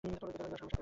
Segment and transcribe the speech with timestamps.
[0.03, 0.77] আসো আমার সাথে।